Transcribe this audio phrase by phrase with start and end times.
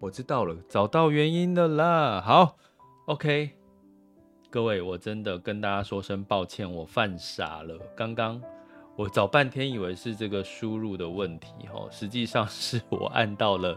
[0.00, 2.20] 我知道了，找到原因了啦。
[2.20, 2.56] 好
[3.06, 3.52] ，OK，
[4.50, 7.78] 各位，我真的跟大家说声抱歉，我犯傻了。
[7.96, 8.42] 刚刚
[8.96, 13.74] 我找半天，以为是这个输入的问题，哦，实际上是我按到了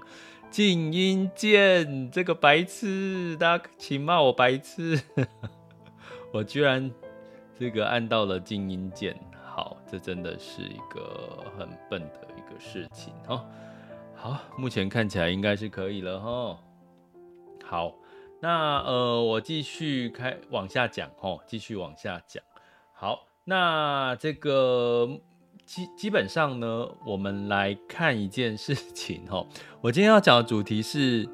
[0.50, 5.02] 静音键，这个白痴，大家请骂我白痴。
[6.34, 6.92] 我居然
[7.58, 13.46] 这个按到了静音键，好，这真的是一个很笨的一个事情，哦。
[14.20, 16.58] 好，目前看起来应该是可以了哈。
[17.64, 17.94] 好，
[18.42, 22.44] 那呃，我继续开往下讲哦，继续往下讲。
[22.94, 25.08] 好，那这个
[25.68, 29.46] 基基本上呢，我们来看一件事情哈。
[29.82, 31.30] 我今天要讲的主题是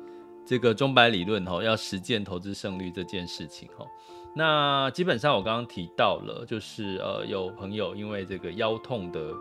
[0.46, 3.88] 这个钟摆理论哈，要实践投资胜率这件事情哈。
[4.36, 9.34] 那基本上我刚刚提到了，就是呃，有朋友因为这个腰痛的。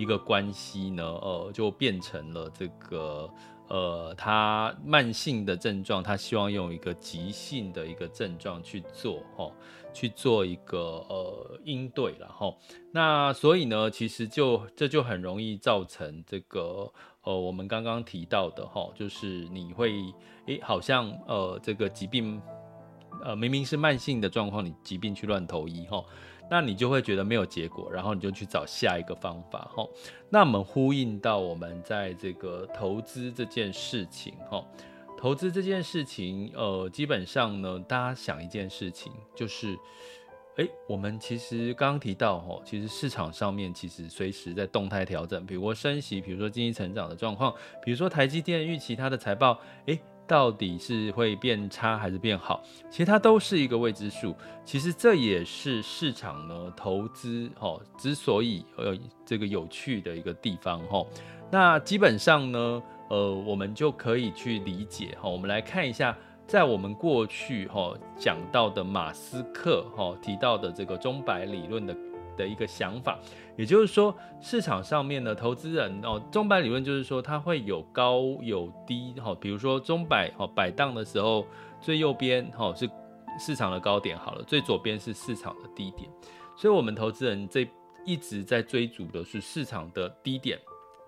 [0.00, 3.28] 一个关系呢，呃，就变成了这个，
[3.68, 9.52] 呃，他慢性的症状，他希望用一个急性的一个症状去做，哈，
[9.92, 10.78] 去做一个
[11.10, 12.50] 呃应对了，哈。
[12.90, 16.90] 那所以呢，其实就这就很容易造成这个，
[17.24, 19.92] 呃，我们刚刚提到的，哈，就是你会，
[20.46, 22.40] 诶，好像呃这个疾病，
[23.22, 26.02] 呃，明明是慢性的状况，你疾病去乱投医，哈。
[26.50, 29.88] 那你就会觉得没有结果，然后你就去找下一个方法哈。
[30.28, 34.62] 那我们呼应到我们在这个投资这件事情哈，
[35.16, 39.78] 投资这件事情，呃，基本上呢，大家想一件事情，就是，
[40.56, 47.54] 诶，我们其实刚刚提到哈，其实市场上面其实随时在动态调整，比如说升息，比如说经济成长的状况，
[47.84, 50.00] 比如说台积电预期它的财报，诶。
[50.30, 52.62] 到底是会变差还是变好？
[52.88, 54.32] 其实它都是一个未知数。
[54.64, 58.96] 其实这也是市场呢投资哦之所以呃
[59.26, 61.04] 这个有趣的一个地方哈。
[61.50, 65.28] 那基本上呢，呃，我们就可以去理解哈。
[65.28, 66.16] 我们来看一下，
[66.46, 71.96] 在我们过去哈讲到的马斯克哈提到的这个钟摆理论的。
[72.40, 73.18] 的一个想法，
[73.56, 79.36] 也就是说，市场上面的投资人哦，钟摆理论就是说，它会有高有低哈。
[79.38, 81.46] 比如说钟摆哈摆荡的时候，
[81.80, 82.88] 最右边哈是
[83.38, 86.10] 市场的高点好了，最左边是市场的低点。
[86.56, 87.68] 所以，我们投资人这
[88.06, 90.58] 一直在追逐的是市场的低点。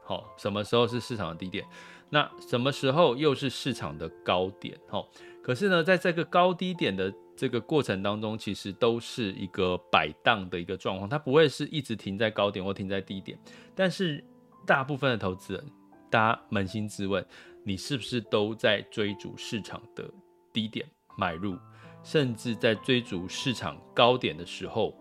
[0.05, 1.65] 好，什么时候是市场的低点？
[2.11, 4.79] 那什么时候又是市场的高点？
[4.89, 5.03] 哈，
[5.43, 7.11] 可是呢，在这个高低点的
[7.43, 13.37] 这个过程当中，其实都是一个摆荡的一个状况，它不会是一直停在高点或停在低点。
[13.75, 14.23] 但是
[14.65, 15.65] 大部分的投资人，
[16.09, 17.27] 大家扪心自问，
[17.65, 20.09] 你是不是都在追逐市场的
[20.53, 20.87] 低点
[21.19, 21.59] 买入，
[22.05, 24.97] 甚至在追逐市场高点的时候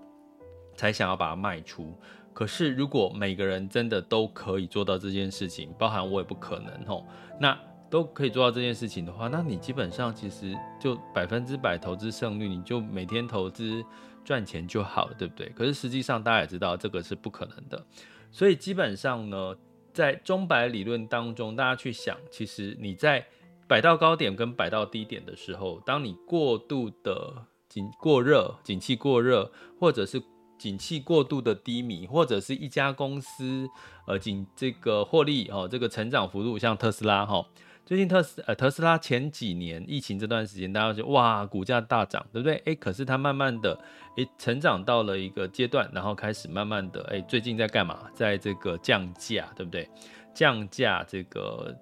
[0.76, 1.96] 才想要把它卖出？
[2.34, 7.06] 可是如果每个人真的都可以做到这件事情，包含我也不可能哦，
[7.40, 7.56] 那。
[7.92, 13.84] 都可以做到这件事情的话，那你基本上其实就百分之百投资胜率，你就每天投资
[14.24, 15.50] 赚钱就好了，对不对？
[15.50, 17.86] 可是实际上大家也知道这个是不可能的，
[18.32, 19.54] 所以基本上呢，
[19.94, 23.28] 在钟摆理论当中，大家去想，其实你在
[23.68, 30.24] 摆到高点跟摆到低点的时候，当你过度的景过热、景气过热，或者是
[30.58, 33.68] 景气过度的低迷，或者是一家公司
[34.08, 37.46] 呃景这个获利哦，这个成长幅度像特斯拉哈。
[37.86, 42.62] 最近特斯呃特斯拉前几年疫情这段时间，大家就哇股价大涨，对不对？
[42.66, 43.78] 哎，可是它慢慢的
[44.18, 48.08] 哎成长到了一个阶段，然后开始慢慢的哎最近在干嘛？
[48.14, 49.90] 在这个降价，对不对？
[50.34, 51.76] 降价这个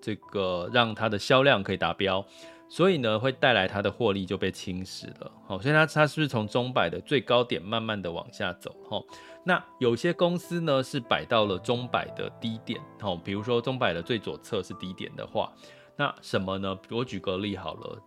[0.00, 2.24] 这个让它的销量可以达标。
[2.74, 5.30] 所以呢，会带来它的获利就被侵蚀了。
[5.46, 8.74] 好，所以它它是不是从钟摆的最高点慢慢的往下走？
[8.90, 9.00] 哈，
[9.44, 12.80] 那有些公司呢是摆到了钟摆的低点。
[13.00, 15.52] 好，比如说钟摆的最左侧是低点的话，
[15.94, 16.76] 那什么呢？
[16.90, 18.02] 我举个例好了，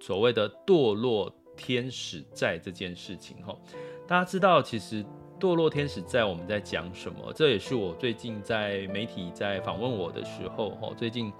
[0.00, 3.36] 所谓的堕落天使债这件事情。
[3.44, 3.54] 哈，
[4.06, 5.04] 大家知道其实
[5.38, 7.30] 堕落天使债我们在讲什么？
[7.34, 11.30] 这也是我最近在媒体在访问我的时候，哈，最近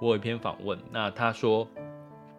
[0.00, 1.64] 我有一篇访问，那他说。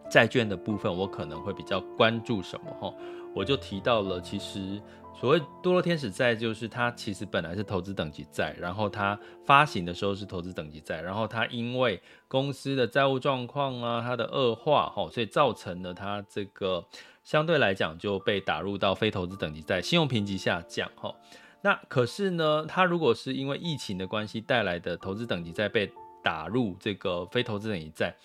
[0.09, 2.93] 债券的部分，我可能会比较关注什么哈？
[3.35, 4.81] 我就提到了，其实
[5.19, 16.83] 所谓多落天使债，就是它其实本来是投资等级债，然后它发行的时候是投资等级债，然后它因为公司的债务状况啊，它的恶化，哈，所以造成了它这个
[17.23, 21.13] 相对来讲就被打入到非投资等级债，信用评级下降，哈。
[21.61, 25.91] 那可是呢，它如果是因为疫情的关系带来的投资等级债被
[26.23, 28.15] 打入这个非投资等级债，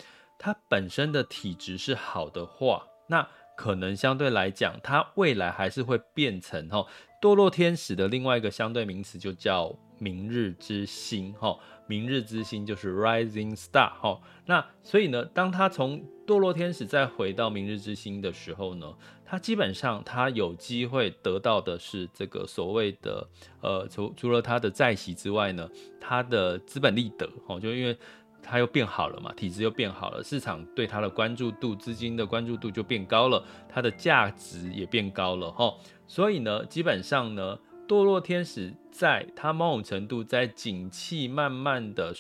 [0.42, 3.28] 它本身的体质是好的话，那。
[3.54, 6.84] 可能相对来讲，它未来还是会变成哈
[7.20, 11.56] 堕落天使的另外一个相对名词，就叫明日之星哈。
[11.86, 14.18] 明日之星就是 rising star 哈。
[14.46, 23.28] 那所以呢，当它从堕落天使再回到明日之星的时候呢，它基本上它有机会得到的是这个所谓的
[23.60, 25.68] 呃，除除了它的在席之外呢，
[26.00, 27.96] 它的资本利得哦，就因为。
[28.42, 35.72] 它又变好了嘛，体质又变好了，市场对它的关注度、资金的关注度就变高了，它的价值也变高了哈。
[36.06, 37.58] 所以呢，基本上呢，
[37.88, 42.14] 堕落天使在它某种程度在景气慢慢的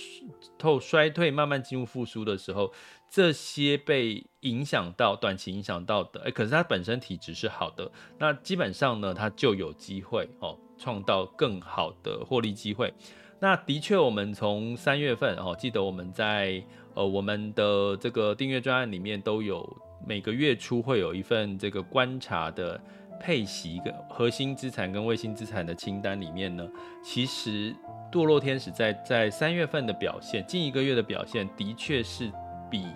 [0.56, 2.72] 透衰退、慢慢进入复苏的时候，
[3.10, 12.94] 这些被影响到、短期影响到的，哎，可是它本身体质是好的，那基本上呢，它就有机会哦，创造更好的获利机会。
[13.42, 16.62] 那的确，我们从三月份哦，记得我们在
[16.94, 19.68] 呃我们的这个订阅专案里面都有
[20.06, 22.80] 每个月初会有一份这个观察的
[23.18, 26.64] 配息跟核心资产跟卫星资产的清单里面呢，
[27.02, 27.74] 其实
[28.12, 32.30] 堕落天使在在三月份的表现，近一个月的表现的确是
[32.70, 32.86] 比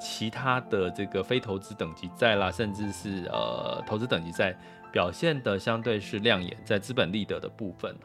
[0.00, 4.56] 其他的这个非投资等级债啦，甚至是呃投资等级债。
[4.92, 7.96] 表现的相对是亮眼，在资本利得的部分，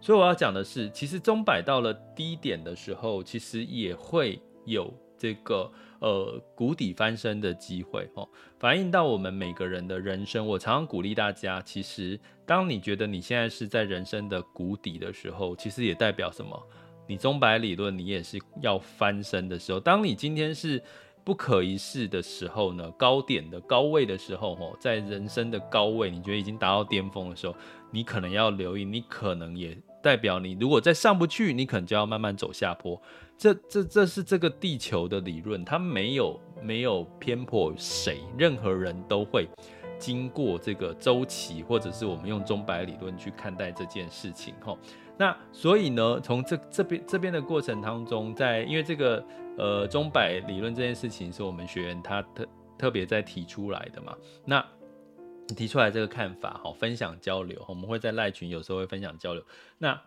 [0.00, 8.28] 所以我要讲的是，其实钟摆到了低点的时候，其实也会有这个呃谷底翻身的机会哦，
[8.58, 10.44] 反映到我们每个人的人生。
[10.44, 16.60] 我常常鼓励大家，其实当你觉得你现在是在人生的谷底的时候，其实也代表什么？
[17.06, 19.78] 你钟摆理论，你也是要翻身的时候。
[19.78, 20.82] 当你今天是。
[21.24, 27.54] 不可一世的时候呢，高点的高位的时候，吼，在人生的高位，你觉得已经达到巅峰的时候，
[27.90, 33.00] 你可能要留意，你可能也代表你如果再上不去，你可能就要慢慢走下坡。
[33.38, 39.48] 这这这是这个地球的理论，它没有没有偏颇谁，任何人都会
[39.98, 44.78] 经过这个周期，或者是我们用钟摆理论去看待这件事情，吼。
[45.16, 49.24] 那所以呢，从这这边这边的过程当中，在因为这个
[49.56, 54.64] 呃钟摆理论这件事情是我们学员他特特别在提出来的嘛，那
[55.56, 59.44] 提出来这个看法，好，分享交流，我们会在赖群有时候会分享交流。
[59.78, 60.00] 那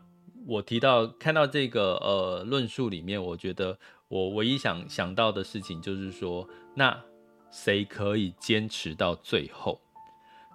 [0.47, 3.77] 我提到看到这个呃论述里面，我觉得
[4.07, 7.00] 我唯一想想到的事情就是说，那
[7.51, 9.80] 谁可以坚持到最后？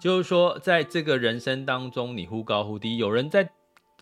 [0.00, 3.50] 就是说，在这个人生当中，你忽高忽低，有人在。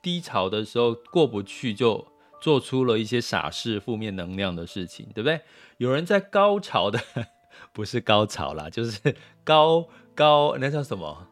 [0.00, 2.06] 低潮的时候过不去，就
[2.40, 5.40] 做出了一些傻事、负面能量的事情，对不对？
[5.78, 7.00] 有人在高潮的，
[7.72, 11.26] 不是高潮啦，就是高高那叫什么？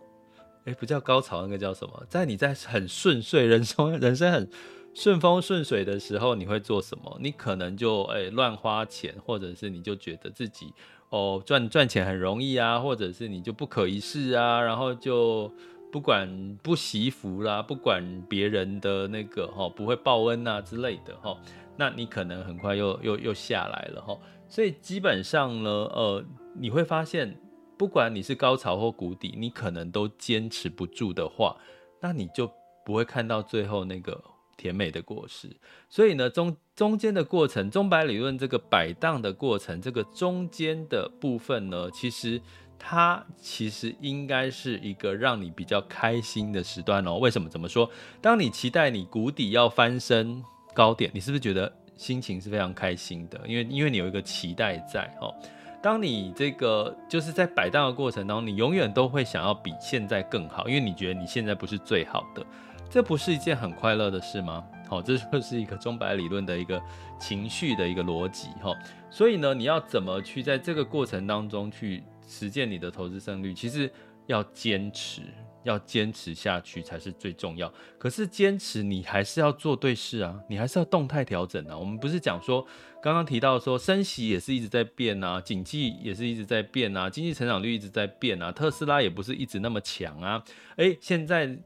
[0.64, 2.04] 哎，不叫高潮，那个叫什么？
[2.08, 4.50] 在你在很顺遂、人生人生很
[4.94, 7.18] 顺风顺水的时候，你会做什么？
[7.20, 10.72] 你可能就哎乱花钱，或者是你就觉得自己
[11.10, 15.52] 哦赚赚钱很容易啊，或者是你就不可一世啊，然后就。
[15.96, 21.34] 不管不惜福啦，不管别人的那个哈不会报恩啊之类的哈，
[21.78, 24.14] 那你可能很快又又又下来了哈。
[24.46, 26.22] 所以基本上呢，呃，
[26.54, 27.40] 你会发现，
[27.78, 31.56] 不管你是高潮或谷底，你可能都坚持不住的话，
[32.02, 32.52] 那你就
[32.84, 34.22] 不会看到最后那个
[34.58, 35.48] 甜美的果实。
[35.88, 42.42] 所以呢，中中间的过程，钟摆理论这个摆荡的过程，这个中间的部分呢，其实。
[42.78, 47.18] 它其实应该是一个让你比较开心的时段哦。
[47.18, 47.90] 为什么这么说？
[48.20, 50.42] 当你期待你谷底要翻身
[50.72, 53.40] 高点，你是不是觉得心情是非常开心的？
[53.46, 55.34] 因为因为你有一个期待在哦。
[55.82, 62.44] 当你这个就是在摆荡的过程当中，你永远都会想要比现在更好，因为你觉得你现在不是最好的，
[62.88, 64.64] 这不是一件很快乐的事吗？
[64.88, 66.80] 好，这就是一个钟摆理论的一个
[67.18, 68.72] 情绪的一个逻辑哈。
[69.10, 72.04] 所以呢，你要怎么去在这个过程当中去？
[72.26, 73.90] 实践你的投资胜率，其实
[74.26, 75.22] 要坚持，
[75.62, 77.72] 要坚持下去才是最重要。
[77.98, 81.76] 可是坚持，你还是要做对事啊，你还是要动态调整啊。
[81.76, 82.66] 我们不是讲说，
[83.06, 90.42] 刚刚提到说，升息也是一直在变啊，景气也是一直在变啊，经济成长率一直在变啊，特斯拉也不是一直那么强啊。
[90.74, 91.56] 诶，现在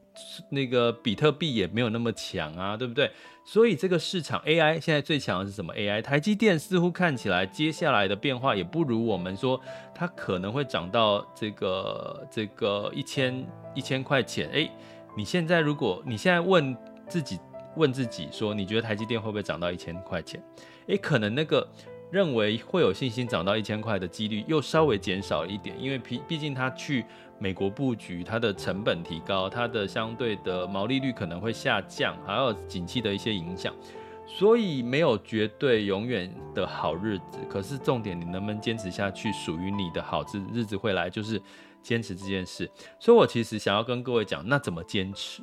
[0.51, 3.11] 那个比特币也没有那么强啊，对不对？
[3.43, 9.59] 所以这个市场 AI 现在最强的是什么？AI 台积电似乎看起来接下来的变化也不如我们说，
[9.95, 14.47] 它可能会涨到这个这个一千一千块钱。
[14.51, 14.71] 诶，
[15.17, 16.77] 你现在如果你现在问
[17.09, 17.39] 自己
[17.77, 20.43] 问自己说，你觉得台积电会不会涨到一千块钱？
[20.87, 21.67] 诶，可能那个
[22.11, 27.05] 认为会有信心涨到一千块的几率又稍微减少一点，因为毕毕竟他去
[27.39, 33.75] 美国布局，它的成本提高，它的相对的毛利率可能会下降，还有景气的一些影响。
[34.27, 41.41] 所以没有绝对永远的好日子，可是重点你能不能坚持下去，属于你的好日日子会来，就是
[41.83, 42.71] 坚持这件事。
[43.01, 45.43] 所以我其实想要跟各位讲，那怎么坚持？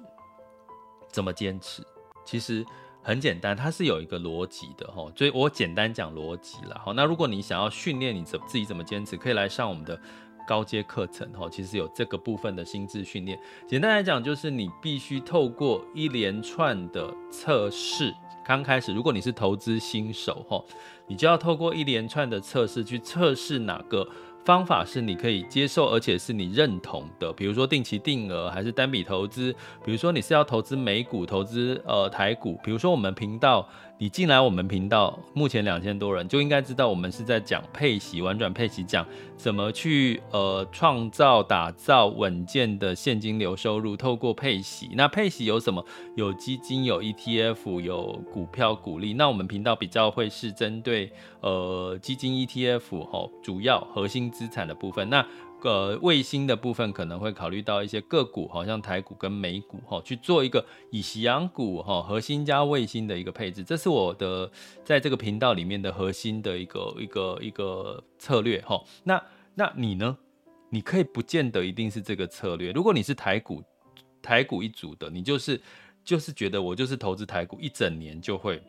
[1.09, 1.83] 怎么坚持？
[2.27, 2.63] 其实
[3.01, 5.09] 很简单，它是有一个逻辑的哈。
[5.15, 6.91] 所以我简单讲逻辑了哈。
[6.93, 9.97] 那如果你想要训练你怎自己怎么坚持，可以来上我们的
[10.45, 11.47] 高阶课程哈。
[11.49, 13.39] 其实有这个部分的心智训练。
[13.65, 18.13] 简单来讲，就是你必须透过一连串的测试。
[18.45, 20.63] 刚开始，如果你是投资新手哈，
[21.05, 24.07] 你就要透过一连串的测试去测试哪个
[24.47, 27.33] 方法是你可以接受，而且是你认同的。
[27.33, 29.53] 比如说定期定额，还是单笔投资？
[29.83, 32.57] 比如说你是要投资美股，投资呃台股？
[32.63, 33.67] 比如说我们频道。
[33.99, 39.03] 你进来我们频道，目前两千多人，就应该知道我们是在讲配息、玩转配息，讲
[39.35, 44.91] 怎么去呃创造、打造稳健的现金流收入，透过配息。
[44.93, 45.83] 那配息有什么？
[46.15, 49.13] 有基金、有 ETF、有股票、股利。
[49.13, 51.11] 那我们频道比较会是针对
[51.41, 55.09] 呃基金、ETF 吼，主要核心资产的部分。
[55.09, 55.25] 那
[55.63, 64.49] 呃，卫星的部分可能会考虑到一些个股，好像台股跟美股哈，去做一个以夕阳股哈，核心加卫星的一个配置，这是我的
[64.85, 68.81] 在这个频道里面的核心的一个一个一个策略哈。
[69.03, 69.21] 那
[69.55, 70.17] 那你呢？
[70.69, 72.73] 你可以不见得一定是这个策略。
[72.73, 73.63] 如果你是台股
[74.21, 75.61] 台股一组的，你就是
[76.03, 78.61] 就是觉得我就是投资台股一整年就会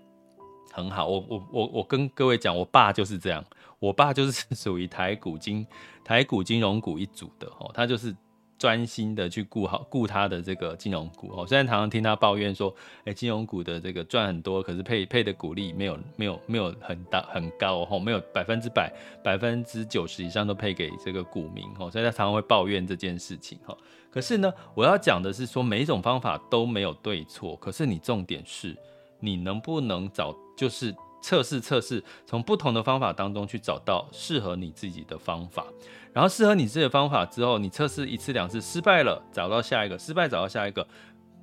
[0.73, 1.07] 很好。
[1.07, 3.45] 我我我我跟各位讲，我爸就是这样。
[3.79, 5.67] 我爸就是 属于台股金
[6.05, 8.15] 台股金融股一组的哦，他就是
[8.59, 11.47] 专心的去顾好顾他的这个金融股哦。
[11.47, 23.77] 虽然常常听他抱怨说，哎，金融股的这个赚很多，可是配配的股利没有没有没有很大很高哦，没有百分之百百分之九十以上都配给这个股民哦，所以他常常会抱怨这件事情哈。
[24.11, 28.77] 可是呢，我要讲的是说，每一种方法都没有对错，可是你重点是，
[29.21, 30.93] 你能不能找就是。
[31.21, 35.67] 测试测试，从不同的方法当中去找到适合你自己的方法，
[36.13, 40.87] 然后适合你自己的方法之后，你测试一次两次失败了，找到下一个，失败找到下一个，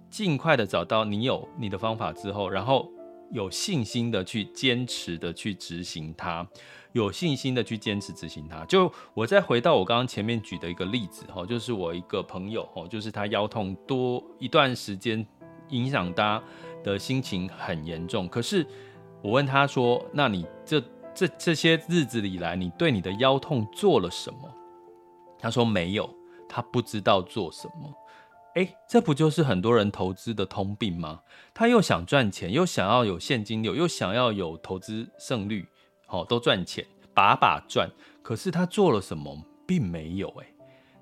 [0.10, 2.90] 尽快的找到你有你的方法之后，然后
[3.34, 6.48] 有信心的去坚持的去执行它，
[6.94, 8.64] 有信心的去坚持执行它。
[8.64, 15.28] 就我再回到我刚刚前面举的一个例子哈，就是我一个朋友哈，就是他腰痛多一段时间，
[15.68, 16.42] 影响他
[16.82, 18.66] 的心情很严重，可是。
[19.26, 20.80] 我问他说：“那你这
[21.12, 24.38] 这这些日子以来，你对你的腰痛做了什么？”
[25.42, 26.08] 他说：“没有，
[26.48, 27.92] 他不知道做什么。”
[28.54, 31.22] 诶，这不就是很多人投资的通病吗？
[31.56, 35.68] 他又想赚钱，又想要有现金流，又想要有投资胜率，
[36.06, 37.90] 好，都赚钱，把把赚。
[38.22, 40.28] 可是他做了什么，并没有。
[40.38, 40.54] 诶，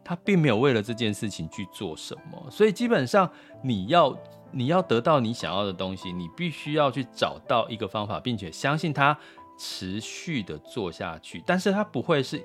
[0.01, 2.49] 他并没有为了这件事情去做什么。
[2.49, 3.29] 所以基本上
[3.61, 4.17] 你要。
[4.53, 9.17] 你要得到你想要的东西，你必须要去找到一个方法，并且相信它，
[9.57, 11.43] 持续的做下去。
[11.45, 12.41] 但是它不会是，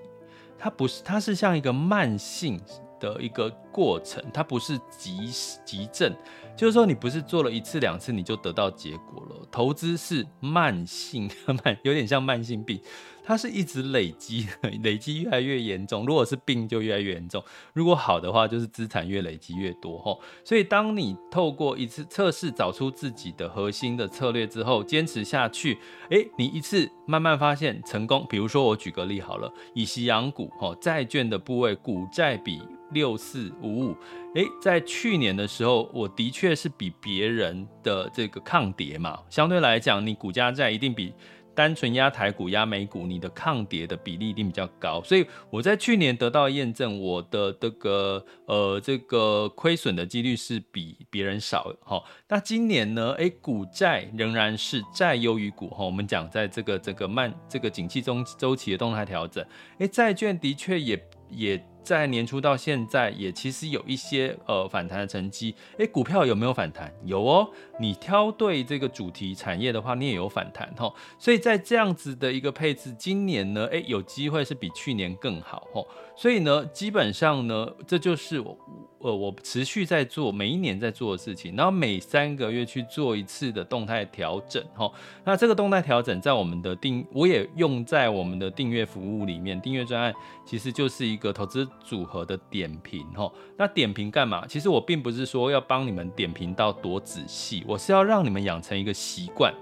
[0.58, 2.60] 它不是，它是像一个慢性
[2.98, 5.30] 的一个过程，它不是急
[5.64, 6.12] 急症。
[6.58, 9.46] 就是说，你不是做了一次两次你就得到结果了。
[9.48, 11.30] 投资是慢性，
[11.64, 12.80] 慢有点像慢性病。
[13.24, 14.48] 它是一直累积，
[14.82, 16.04] 累积越来越严重。
[16.04, 17.40] 如果是病，就越来越严重；
[17.74, 19.98] 如果好的话，就是资产越累积越多。
[19.98, 28.26] 吼，所以当你透过一次测试，找出自己的核心的策略之后，坚持下去，诶，你一次慢慢发现成功。
[28.28, 32.62] 比如说，我举个例好了，以息养股，吼，债券的部位，股债比
[32.92, 33.96] 六四五五。
[34.34, 41.12] 诶，在去年的时候，我的确是比别人的这个抗跌嘛，相对来讲，你股加债一定比。
[41.54, 51.74] 单纯压台股、压美股，你的抗跌的比例一定比较高，所以我在去年得到验证，我的这个呃这个亏损的几率是比别人少。
[51.80, 53.10] 哈，那今年呢？
[53.14, 55.68] 诶，股债仍然是债优于股。
[55.70, 59.44] 哈，我们讲在这个这个慢这个景气中周期的动态调整，
[59.78, 60.96] 诶，债券的确也
[61.30, 61.62] 也。
[61.80, 65.54] 在年初到现在，也其实有一些呃反弹的成绩。
[65.78, 66.92] 诶，股票有没有反弹？
[67.06, 67.48] 有哦。
[67.80, 70.94] 你挑对这个主题产业的话，你也有反弹吼。
[71.18, 75.88] 所以在这样子的一个配置，今年呢，诶，有机会是比去年更好吼。
[76.14, 78.58] 所以呢，基本上呢，这就是我
[79.00, 84.90] 呃，我持续在做，每一年在做的事情，然后每三个月去做一次的动态调整，哈。
[85.24, 90.12] 那这个动态调整在我们的订，我也用在我们的订阅服务里面，订阅专案
[90.44, 93.30] 其实就是一个投资组合的点评，哈。
[93.56, 94.44] 那点评干嘛？
[94.48, 99.54] 其实我并不是说要帮你们点评到多仔细，我是要让你们养成一个习惯。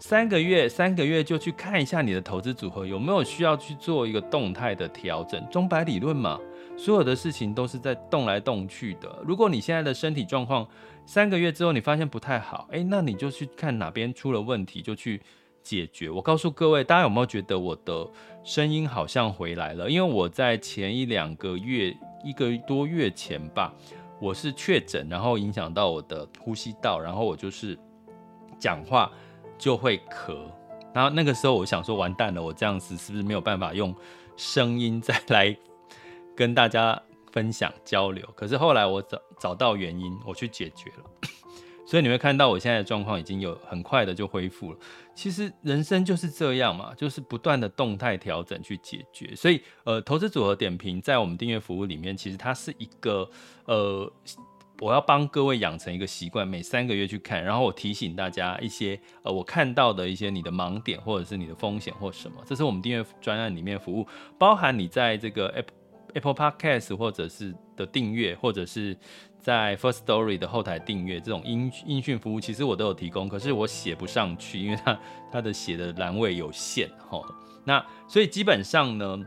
[0.00, 5.40] 三个月，三个月就去看一下你的投资组合有没有需要去做一个动态的调整。
[5.48, 6.40] 钟摆理论嘛，
[6.82, 9.22] 所有的事情都是在动来动去的。
[9.24, 10.66] 如果你现在的身体状况
[11.06, 15.22] 三个月之后你发现不太好，诶，那你就去看哪边出了问题，就去
[15.62, 16.10] 解决。
[16.10, 18.04] 我告诉各位，大家有没有觉得我的
[18.42, 19.88] 声音好像回来了？
[19.88, 23.72] 因为我在前一两个月，一个多月前吧，
[24.20, 27.78] 我是确诊，然后影响到我的呼吸道，然后我就是
[28.58, 29.08] 讲话。
[29.58, 30.36] 就会咳，
[30.92, 33.94] 然后那个时候我想说，完蛋了，我这样子是不是没有办法用
[34.36, 35.56] 声音再来
[36.36, 38.26] 跟大家分享交流？
[38.34, 41.28] 可是后来我找找到原因，我去解决了，
[41.86, 44.78] 所以你会看到我现在的状况已经有很快的就恢复了。
[45.14, 49.34] 其实人生就是这样嘛，就是不断的动态调整去解决。
[49.34, 53.30] 所以呃，投资组合点评在我们订阅服务里面，其实它是一个
[53.66, 54.12] 呃。
[54.80, 64.04] 我要帮各位养成一个习惯，每三个月去看，然后我提醒大家一些呃，我看到的一些你的盲点或者是你的风险或什么，这是我们订阅专案里面服务，
[64.36, 65.66] 包含你在这个 app
[66.14, 68.96] Apple Podcast 或者是的订阅，或者是
[69.38, 75.00] 在 First Story 的后台订阅这种音音讯服务，其实我都有提供，可是我写不上去，因为它
[75.30, 77.24] 它的写的栏位有限齁。
[77.64, 79.18] 那所以基本上呢。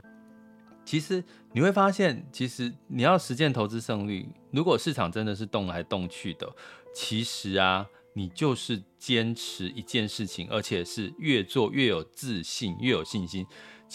[0.88, 6.48] 其实你会发现，其实你要实践投资胜率，如果市场真的是动来动去的，
[6.94, 13.44] 其实啊，你就是坚持一件事情，而且是越做越有自信、越有信心，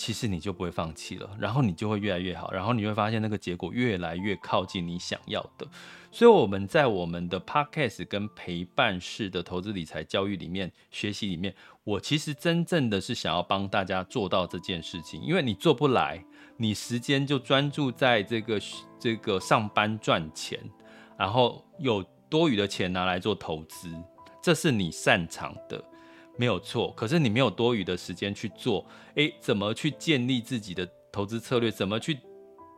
[0.03, 5.67] 其实你就不会放弃了，然后你就会越来越好，然后你会发现那个结果越来越靠近你想要的。
[6.11, 11.55] 所以我们在我们的 Podcast 跟陪伴式的投资理财教育里面学习里面，
[11.85, 16.25] 我其实真正的是想要帮大家做到这件事情，因为你做不来。
[16.57, 18.59] 你时间就专注在这个
[18.99, 20.59] 这个上班赚钱，
[21.19, 23.95] 然后有多余的钱拿来做投资，
[24.43, 25.85] 这是你擅长的，
[26.41, 26.91] 没有错。
[26.97, 28.83] 可是你没有多余的时间去做，
[29.17, 31.71] 诶，怎么去建立自己的投资策略？
[31.71, 32.19] 怎么去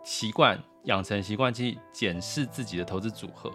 [0.05, 3.53] 习惯养成习惯去检视自己的投资组合？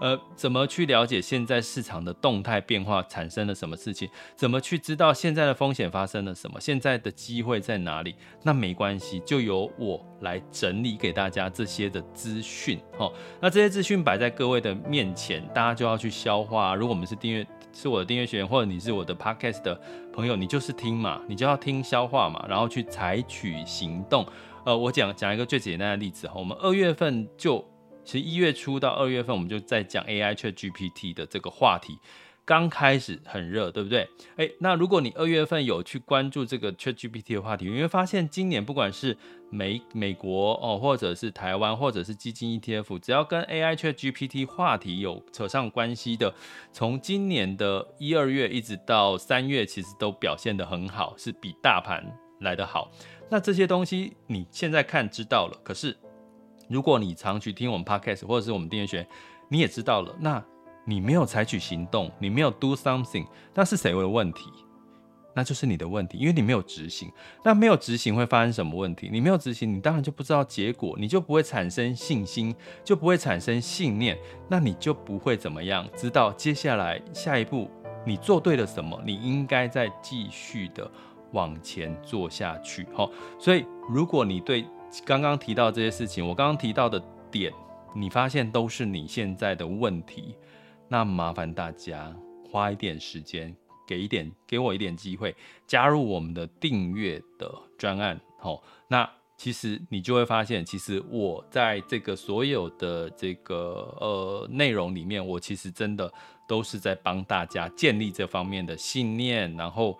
[0.00, 4.08] 呃，怎么去了解现在市场的动态变化产生了什么事情？
[4.34, 6.58] 怎么去知道现在的风险发生了什么？
[6.58, 8.16] 现在的机会在哪里？
[8.42, 12.80] 那没关系，就由我来整理给大家这些的资讯。
[12.98, 16.74] 哦，那这些资讯摆在各位的面前，大家就要去消化。
[16.74, 19.80] 如果我们是订阅，是我的订阅学员，或者你是我的 podcast 的
[20.12, 24.26] 朋友，你就是听嘛，你就要听消化嘛，然后去采取行动。
[24.64, 27.66] 呃，我讲讲一个最简单的例子哈，我们二月份就。
[28.04, 31.96] 其实一月初到二月份，我们就在讲 AI ChatGPT 的这个话题，
[32.44, 34.08] 刚开始很热，对不对？
[34.36, 39.16] 哎，那如果你二月份有去关注这个 ChatGPT 的话题，你会发现今年不管是
[39.50, 46.34] 美美国哦，或者是台湾，或者是基金 ETF，只要跟 AI ChatGPT 话题有扯上关系的，
[46.72, 52.04] 从今年的一二月一直到三月，其实都表现得很好，是比大盘
[52.40, 52.90] 来得好。
[53.30, 55.96] 那这些东西你现在看知道了，可是。
[56.68, 59.06] 如果你常去听我们 podcast 或者是我们订阅学，
[59.50, 60.42] 你也知道了，那
[60.84, 64.50] 你没有采取行动，你没有 do something，那是谁的问题？
[65.34, 67.10] 那就是你的问题，因为你没有执行。
[67.42, 69.08] 那没有执行会发生什么问题？
[69.10, 75.88] 你没有执行，你当然就不知道结果，你就不会产生信心，就不会产生信念，那你就不会怎么样？
[75.96, 77.70] 知道接下来下一步
[78.04, 79.00] 你做对了什么？
[79.06, 80.90] 你应该再继续的
[81.30, 82.86] 往前做下去。
[82.92, 84.66] 好，所以如果你对
[85.06, 87.50] 刚刚提到这些事情，我刚刚提到的点，
[87.94, 90.36] 你发现都是你现在的问题，
[90.92, 92.14] 那麻烦大家
[92.50, 95.34] 花一点时间，给一点，给我一点机会，
[95.66, 106.12] 加入我们的订阅的专案，好，那其实你就会发现，其实我在这个所有的这个呃内容里面，我其实真的
[106.46, 109.98] 都是在帮大家建立这方面的信念，然后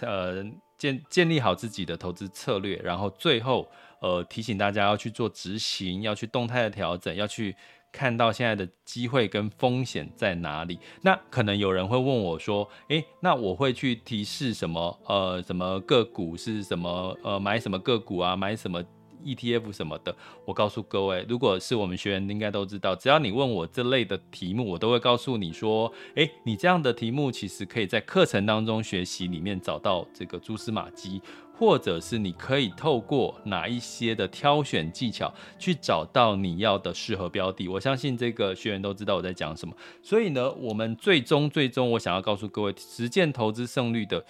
[0.00, 0.44] 呃
[0.76, 3.68] 建建立好自己的投资策略，然后最后。
[4.00, 7.56] 呃，提醒大家要去做执行，要去动态的调整，要去
[7.94, 10.80] 看到现在的机会跟风险在哪里。
[11.00, 14.98] 那可能有人会问我说，诶，那我会去提示什么？
[15.06, 17.16] 呃，什么个股是什么？
[17.22, 18.34] 呃，买什么个股啊？
[18.34, 18.82] 买什么
[19.24, 20.14] ETF 什么的。
[20.44, 31.22] 我告诉各位，如果是我们学员，应该都知道，只要你问我这类的题目，我都会告诉你说，诶，你这样的题目其实可以在课程当中学习里面找到这个蛛丝马迹。
[31.56, 39.72] 或者是你可以透过哪一些的挑选技巧去找到你要的适合标的，我相信这个学员都知道我在讲什么。
[40.02, 44.24] 所以呢，我们最终最终我想要告诉各位，实践投资胜率的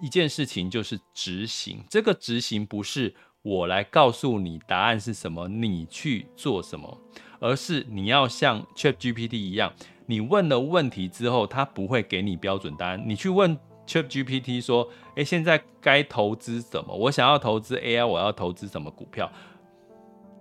[0.00, 1.84] 一件事情就是执行。
[1.90, 6.98] 这个执行不是我来告诉你答案是什么，你去做什么，
[7.40, 9.70] 而是你要像 ChatGPT 一样，
[10.06, 13.54] 你问了问题之后，它不会给你标准答案，你去问。
[13.86, 16.94] ChatGPT 说：“诶，现在该投资什么？
[16.94, 19.30] 我想要投资 AI，我要投资什么股票？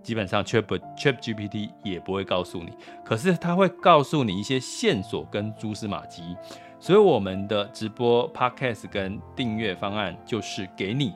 [0.02, 0.64] 基本上 Chat
[0.98, 2.72] ChatGPT 也不会告诉你，
[3.06, 6.36] 可是它会告诉你一些线索跟蛛丝马迹。
[6.80, 11.14] 所以我们的直播 Podcast 跟订阅方案就是给你，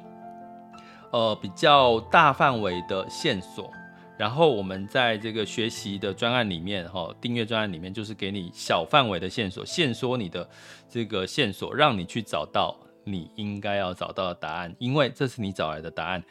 [1.12, 3.70] 呃，比较大范围的线索。”
[4.18, 10.50] 然后我们在这个学习的专案里面，哈，订阅专案里面就是给你小范围的线索，限缩你的
[10.90, 16.24] 这个线索，让你去找到你应该要找到的答案，因为这是你找来的答案。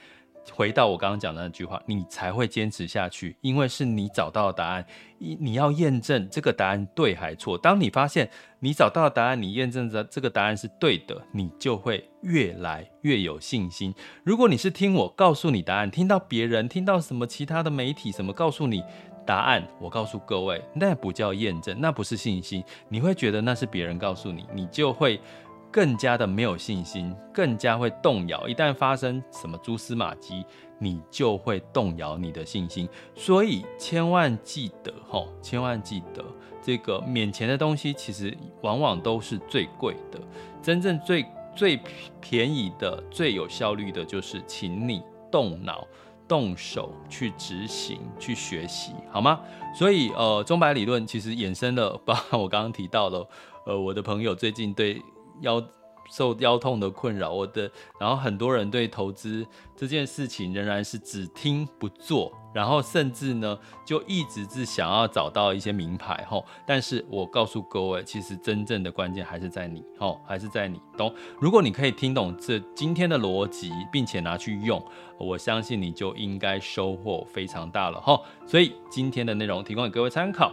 [0.52, 4.84] 回到我刚刚讲的那句话，你才会坚持下去，因为是你找到的答案。
[5.18, 7.56] 你你要验证这个答案对还错。
[7.56, 8.30] 当你发现
[8.60, 13.94] 你找到的答案，你验证着这个答案是对的，你就会越来越有信心。
[14.24, 18.82] 如果你是听我告诉你答案，听到别人听到什么其他的媒体什么告诉你
[19.26, 22.62] 答案，我告诉各位，那不叫验证，那不是信心。
[22.88, 25.20] 你会觉得那是别人告诉你，你就会。
[25.70, 28.48] 更加的没有信心，更加会动摇。
[28.48, 30.44] 一旦发生什么蛛丝马迹，
[30.78, 32.88] 你就会动摇你的信心。
[33.14, 36.24] 所以千万记得吼，千万记得
[36.62, 40.18] 这个免钱的东西，其实往往都是最贵的。
[40.62, 41.78] 真正最最
[42.20, 45.86] 便宜的、最有效率的，就是请你动脑、
[46.26, 49.40] 动手去执行、去学习，好吗？
[49.74, 53.28] 所以呃，钟摆理论其实衍生了，包括我刚刚提到了，
[53.66, 55.02] 呃，我的朋友最近对。
[55.40, 55.62] 腰
[56.08, 57.68] 受腰痛的困扰，我的，
[57.98, 59.44] 然后很多人对投资
[59.74, 71.12] 这件事情仍然是只听不做，然后甚至呢就一直是想要找到一些名牌吼，但是我告诉各位，其实真正的关键还是在你吼，还是在你懂。
[71.40, 74.80] 如果你可以听懂这今天的逻辑，并且拿去用，
[75.18, 78.24] 我相信你就应该收获非常大了吼。
[78.46, 80.52] 所以今天的内容提供给各位参考。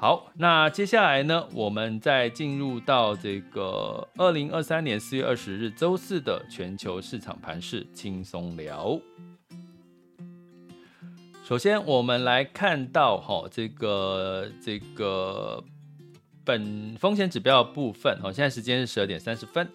[0.00, 8.98] 好，那接下来呢，我们再进入到这个二零二三年四月二十日周四的全球市场盘势轻松聊。
[11.44, 15.62] 首先，我们来看到哈，这个这个
[16.46, 19.68] 本风险指标的部分，哈，现在时间是十二点三十分。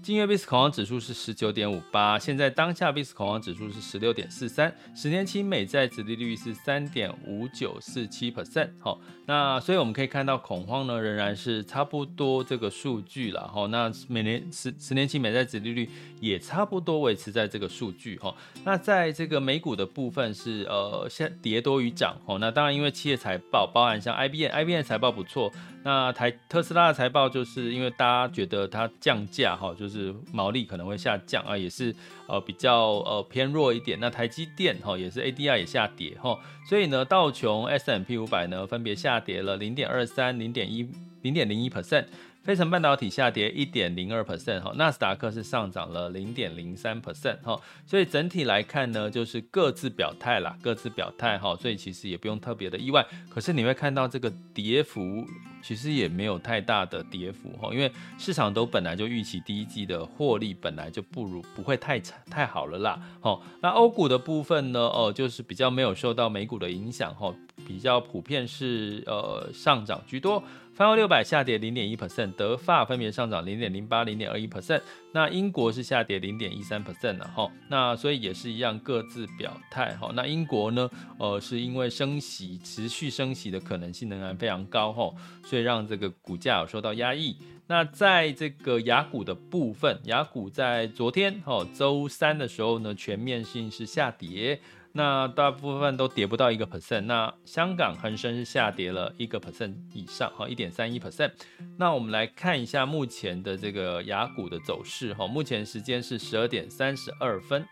[0.00, 8.70] 今月 VIX 恐慌指数是十九点五八，现在当下 VIX 恐慌指数是十六点四三，十年期美债殖利率是三点五九四七 percent。
[8.80, 13.46] 好，那所以我们可以看到恐慌呢仍然是差不多这个数据了。
[13.48, 15.88] 哈，那每年十十年期美债殖利率
[16.20, 18.16] 也差不多维持在这个数据。
[18.18, 22.16] 哈，那在这个美股的部分是呃先跌多于涨。
[22.26, 25.52] 哦，那当然因为企业财报，包含像 IBM，IBM 财报不错。
[25.84, 31.94] 那台特斯拉的财报就是因为大家觉得它降价哈，就是毛利可能会下降啊，也是
[32.28, 33.98] 呃比较呃偏弱一点。
[34.00, 40.88] 那台积电哈也是 ADR 也下跌哈，所以呢道琼 S&P 五百呢分别下跌了零点二三、零点一、
[41.22, 42.06] 零点零一 percent。
[42.44, 53.06] 费城半导体下跌一点零二 percent 哈，纳斯达克是上涨了零点零三 percent 哈，所以整体来看呢，就是各自表态啦，各自表态哈，所以其实也不用特别的意外。
[53.30, 55.24] 可是你会看到这个跌幅
[55.62, 63.00] 其实也没有太大的跌幅哈，因为市场都本来就预期第一季的获利本来就不如不会太太好了啦。
[63.20, 67.32] 哈，那欧股的部分呢，哦，就是比较没有受到美股的影响哈，
[67.66, 70.42] 比较普遍是呃上涨居多。
[70.74, 74.80] 泛欧六百下跌零点一 percent，德法分别上涨零点零八、零点二一 percent，
[75.12, 80.10] 那英国是下跌零点一三 percent 了哈，那所以也是一样各自表态哈。
[80.14, 85.12] 那英国呢，呃，是因为升息持续升息的可能性仍然非常高哈，
[85.44, 87.36] 所以让这个股价有受到压抑。
[87.66, 94.58] 那在这个雅股的部分，雅股在昨天哈周三的时候呢，全面性是下跌。
[94.94, 101.30] 那大部分都跌不到一个 percent，那香港恒生下跌了一个 percent 以上，哈，一点三一 percent。
[101.78, 107.66] 那我们来看一下目前的这个雅股的走势，哈，目前时间是十二点三十二分。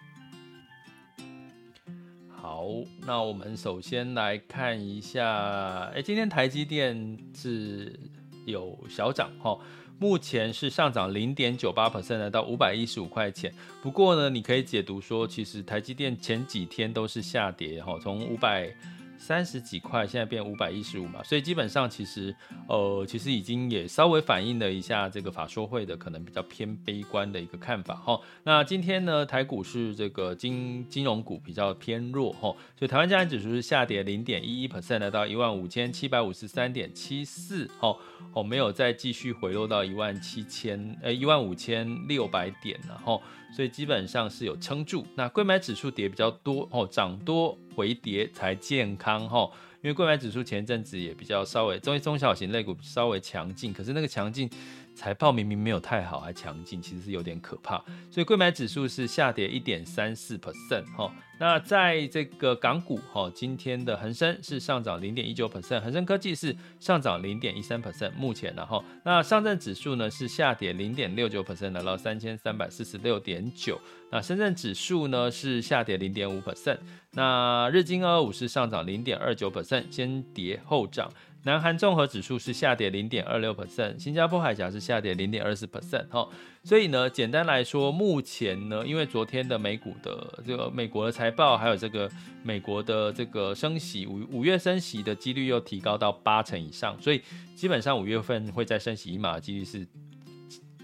[2.30, 2.66] 好，
[3.06, 8.00] 那我们首先来看一下，哎，今天台积电是
[8.46, 9.58] 有小涨，哈。
[10.00, 13.52] 目前是上涨零点九八 percent，来到五百一十五块钱。
[13.82, 18.74] 不过呢，你可以解读说，其实台积电前几天都是下跌，哈，从五百。
[19.20, 22.34] 三十几块，现在变五百一十五嘛，所以基本上其实，
[22.66, 28.18] 呃，其实已经也稍微反映了一下这个法说会的可能比较偏悲观的一个看法哈。
[28.44, 37.94] 那今天呢，台股是这个金金融股比较偏弱哈，所以台湾加权指数是下跌零点一一 percent，来到一万五千七百五十三点七四，哈，
[38.32, 43.20] 哦，没有再继续回落到一万七千，呃，一万五千六百点了哈。
[43.52, 49.50] 所以基本上是有撑住，那柜买指数跌比较多哦，涨多回跌才健康吼。
[49.82, 54.48] 因为贵买指数前一阵子也比较稍微中中小型类股稍微强劲，可是那个强劲。
[55.00, 57.82] 财报明明没有太好，还强劲，其实是有点可怕。
[58.10, 61.10] 所以贵买指数是下跌一点三四 percent 哈。
[61.38, 68.12] 那在这个港股哈，今天的恒生是上涨零点一九 percent，恒生科技是上涨零点一三 percent。
[68.12, 73.80] 目前然后，那上证指数呢是下跌零点六九 percent，来到三千三百四十六点九。
[74.12, 76.76] 那深圳指数呢是下跌零点五 percent。
[77.12, 81.10] 那日经二二五是上涨零点二九 percent，先跌后涨。
[81.44, 86.28] 南韩综合指数是下跌零点二六 percent，新加坡海峡是下跌零点二四 percent 哈，
[86.62, 92.10] 所以呢，简单来说，目前呢，因为昨天的美股的这个美国的财报，还有这个
[92.42, 97.22] 美国的这个升息五五月升息的几率又提高到八成以上，所以
[97.54, 99.86] 基本上五月份会再升息一码的几率是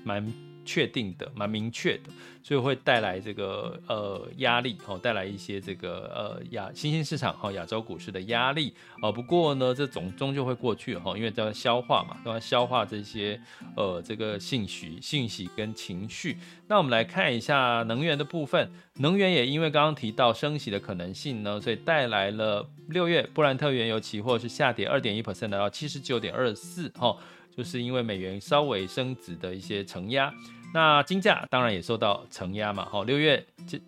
[0.05, 0.27] 蛮
[0.67, 2.11] 确定的，蛮明确的。
[2.43, 9.11] 所以会带来这个呃压力哦，带来一些这个呃亚新兴市场哈亚洲股市的压力哦。
[9.11, 13.41] 不过呢，这总终究会过去哈，因为在消化嘛，都要消化这些
[13.77, 16.39] 呃这个信息、信息跟情绪。
[16.69, 27.17] 那我们来看一下能源的部分，能源也因为刚刚提到升息的可能性呢，所以带来了六月布兰特原油期货是下跌二点一 percent，到七十九点二四哈，
[27.57, 30.33] 就是因为美元稍微升值的一些承压。
[30.77, 33.43] 那金价当然也受到承压嘛，好，六月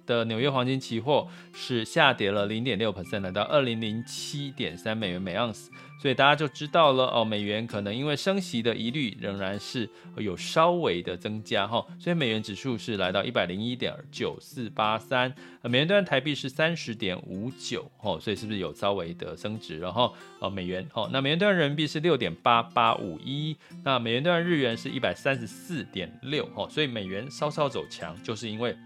[0.06, 5.70] 的纽约黄金期货是下跌了零点六 percent，来到二零零七点三美元每盎司。
[6.00, 19.80] 所以大家就知道了哦，美元可能因为升息的疑虑仍然是有稍微的增加哈，所以美元指数是来到一百零一点九四八三，美元兑台币是三十点五九哦，所以是不是有稍微的升值？
[19.80, 28.76] 然后呃美元哦，那美元兑人民币是六点八八五一，那美元兑日元是一百三十四点六哦，所以美元稍稍走强，就是因为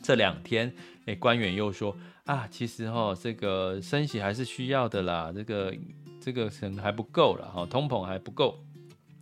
[0.00, 0.72] 这两天
[1.06, 5.74] 诶官员又说啊，其实哈这个升息还是需要的啦，这个。
[6.24, 8.58] 这个可能还不够了哈，通膨还不够，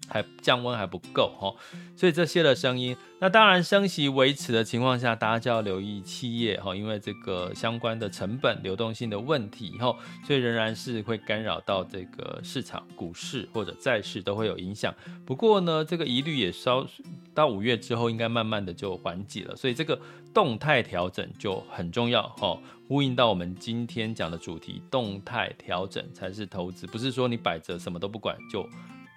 [0.07, 1.53] 还降温还不够哈，
[1.97, 9.93] 所以这些的声音，那当然升息维持的情况下，大家就要留意企业哈，因为这个相关的成本流动性的问题哈，
[10.25, 14.95] 所以仍然是会干扰到这个市场、股市或者债市都会有影响。
[15.27, 16.87] 不过呢，这个疑虑也稍
[17.35, 20.01] 到五月之后，应该慢慢的就缓解了，所以这个
[20.33, 22.57] 动态调整就很重要哈。
[22.93, 28.69] 呼应到我们今天讲的主题，动态调整才是投资，不是说你摆着什么都不管就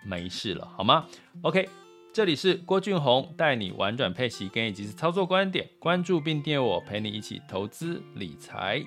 [0.05, 1.05] 没事了，好吗
[1.41, 1.67] ？OK，
[2.13, 8.81] 这里是郭俊宏带你玩转配息，跟以及时操作观点，关注并订阅我，陪你一起投资理财。